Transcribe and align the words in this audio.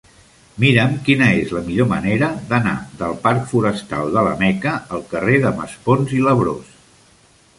Mira'm 0.61 0.93
quina 1.09 1.25
és 1.41 1.51
la 1.57 1.61
millor 1.65 1.89
manera 1.91 2.29
d'anar 2.53 2.73
del 3.03 3.13
parc 3.27 3.45
Forestal 3.51 4.09
de 4.15 4.23
la 4.29 4.33
Meca 4.41 4.73
al 4.97 5.03
carrer 5.13 5.37
de 5.45 5.51
Maspons 5.61 6.17
i 6.21 6.25
Labrós. 6.31 6.73